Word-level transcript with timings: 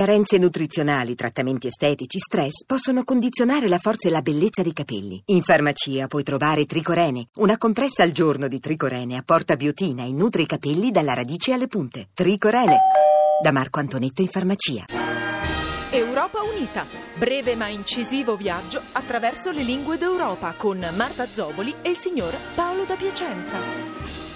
Carenze 0.00 0.38
nutrizionali, 0.38 1.14
trattamenti 1.14 1.66
estetici, 1.66 2.18
stress 2.18 2.64
possono 2.64 3.04
condizionare 3.04 3.68
la 3.68 3.76
forza 3.76 4.08
e 4.08 4.10
la 4.10 4.22
bellezza 4.22 4.62
dei 4.62 4.72
capelli. 4.72 5.20
In 5.26 5.42
farmacia 5.42 6.06
puoi 6.06 6.22
trovare 6.22 6.64
Tricorene. 6.64 7.26
Una 7.34 7.58
compressa 7.58 8.02
al 8.02 8.10
giorno 8.10 8.48
di 8.48 8.58
Tricorene 8.60 9.18
apporta 9.18 9.56
biotina 9.56 10.02
e 10.02 10.12
nutre 10.14 10.40
i 10.40 10.46
capelli 10.46 10.90
dalla 10.90 11.12
radice 11.12 11.52
alle 11.52 11.66
punte. 11.66 12.08
Tricorene. 12.14 12.78
Da 13.42 13.52
Marco 13.52 13.78
Antonetto 13.78 14.22
in 14.22 14.28
farmacia. 14.28 14.86
Europa 15.90 16.38
Unita. 16.44 16.86
Breve 17.18 17.54
ma 17.54 17.68
incisivo 17.68 18.36
viaggio 18.36 18.80
attraverso 18.92 19.50
le 19.50 19.62
lingue 19.62 19.98
d'Europa 19.98 20.54
con 20.56 20.78
Marta 20.96 21.26
Zoboli 21.30 21.74
e 21.82 21.90
il 21.90 21.96
signor 21.98 22.34
Paolo 22.54 22.86
da 22.86 22.94
Piacenza. 22.94 24.29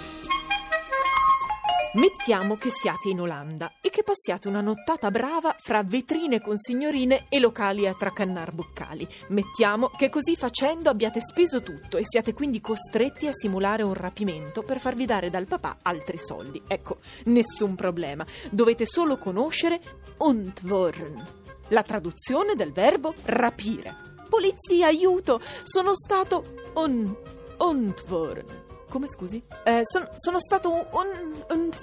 Mettiamo 1.95 2.55
che 2.55 2.71
siate 2.71 3.07
in 3.07 3.21
Olanda 3.21 3.71
e 3.79 3.89
che 3.89 4.03
passiate 4.03 4.49
una 4.49 4.59
nottata 4.59 5.09
brava 5.11 5.55
fra 5.57 5.81
vetrine 5.81 6.41
con 6.41 6.57
signorine 6.57 7.27
e 7.29 7.39
locali 7.39 7.87
a 7.87 7.93
tracannar 7.93 8.53
boccali. 8.53 9.07
Mettiamo 9.29 9.87
che 9.87 10.09
così 10.09 10.35
facendo 10.35 10.89
abbiate 10.89 11.21
speso 11.21 11.61
tutto 11.61 11.95
e 11.95 12.01
siate 12.03 12.33
quindi 12.33 12.59
costretti 12.59 13.27
a 13.27 13.33
simulare 13.33 13.81
un 13.81 13.93
rapimento 13.93 14.61
per 14.61 14.81
farvi 14.81 15.05
dare 15.05 15.29
dal 15.29 15.45
papà 15.45 15.77
altri 15.83 16.17
soldi. 16.17 16.61
Ecco, 16.67 16.97
nessun 17.25 17.75
problema. 17.75 18.25
Dovete 18.51 18.85
solo 18.85 19.17
conoscere 19.17 19.79
Untworn, 20.17 21.25
la 21.69 21.83
traduzione 21.83 22.55
del 22.55 22.73
verbo 22.73 23.13
rapire. 23.23 23.95
Polizia, 24.27 24.87
aiuto! 24.87 25.39
Sono 25.63 25.95
stato 25.95 26.43
un 26.73 27.15
Untworn. 27.57 28.63
Come 28.89 29.07
scusi? 29.07 29.41
Eh, 29.63 29.81
son, 29.83 30.07
sono 30.15 30.39
stato 30.39 30.71
un. 30.71 30.85
un. 30.91 31.43
un 31.49 31.73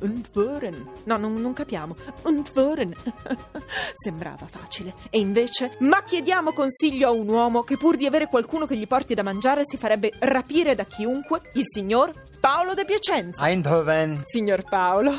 Untvören. 0.00 0.86
No, 1.04 1.16
non, 1.16 1.40
non 1.40 1.52
capiamo. 1.52 1.96
Untvören. 2.22 2.94
Sembrava 3.92 4.46
facile. 4.46 4.94
E 5.10 5.18
invece. 5.18 5.76
Ma 5.80 6.02
chiediamo 6.02 6.52
consiglio 6.52 7.08
a 7.08 7.12
un 7.12 7.28
uomo 7.28 7.62
che 7.62 7.76
pur 7.76 7.96
di 7.96 8.06
avere 8.06 8.28
qualcuno 8.28 8.66
che 8.66 8.76
gli 8.76 8.86
porti 8.86 9.14
da 9.14 9.22
mangiare 9.22 9.62
si 9.64 9.76
farebbe 9.76 10.12
rapire 10.18 10.74
da 10.74 10.84
chiunque? 10.84 11.50
Il 11.54 11.64
signor 11.66 12.12
Paolo 12.46 12.74
De 12.74 12.84
Piacenza. 12.84 13.44
Eindhoven. 13.44 14.20
Signor 14.22 14.62
Paolo, 14.62 15.12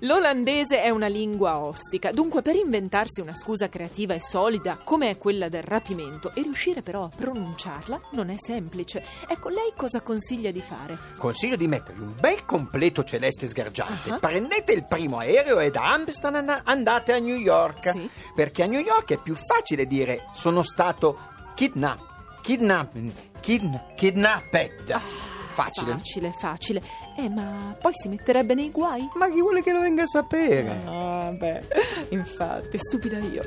l'olandese 0.00 0.82
è 0.82 0.90
una 0.90 1.06
lingua 1.06 1.58
ostica, 1.58 2.10
dunque 2.10 2.42
per 2.42 2.56
inventarsi 2.56 3.20
una 3.20 3.36
scusa 3.36 3.68
creativa 3.68 4.14
e 4.14 4.20
solida 4.20 4.80
come 4.82 5.10
è 5.10 5.16
quella 5.16 5.48
del 5.48 5.62
rapimento 5.62 6.32
e 6.34 6.42
riuscire 6.42 6.82
però 6.82 7.04
a 7.04 7.10
pronunciarla 7.14 8.08
non 8.14 8.30
è 8.30 8.34
semplice. 8.36 9.04
Ecco, 9.28 9.48
lei 9.48 9.72
cosa 9.76 10.00
consiglia 10.00 10.50
di 10.50 10.60
fare? 10.60 10.98
Consiglio 11.16 11.54
di 11.54 11.68
mettergli 11.68 12.00
un 12.00 12.16
bel 12.18 12.44
completo 12.44 13.04
celeste 13.04 13.46
sgargiante. 13.46 14.10
Ah. 14.10 14.18
Prendete 14.18 14.72
il 14.72 14.84
primo 14.84 15.18
aereo 15.18 15.60
e 15.60 15.70
da 15.70 15.92
Amsterdam 15.92 16.62
andate 16.64 17.12
a 17.12 17.20
New 17.20 17.36
York. 17.36 17.90
Sì. 17.90 18.10
Perché 18.34 18.64
a 18.64 18.66
New 18.66 18.80
York 18.80 19.12
è 19.12 19.18
più 19.18 19.36
facile 19.36 19.86
dire 19.86 20.30
sono 20.34 20.64
stato 20.64 21.16
kidnapped. 21.54 22.10
Kidnapped. 22.42 23.12
Kidna- 23.38 23.84
kidnapped. 23.94 24.90
Ah. 24.90 25.21
Facile. 25.52 25.92
Facile, 25.92 26.32
facile. 26.32 26.82
Eh, 27.16 27.28
ma 27.28 27.76
poi 27.80 27.92
si 27.94 28.08
metterebbe 28.08 28.54
nei 28.54 28.70
guai? 28.70 29.08
Ma 29.14 29.30
chi 29.30 29.40
vuole 29.40 29.62
che 29.62 29.72
lo 29.72 29.80
venga 29.80 30.02
a 30.02 30.06
sapere? 30.06 30.82
Ah, 30.86 31.30
beh, 31.32 31.62
infatti, 32.10 32.78
stupida 32.78 33.18
io. 33.18 33.42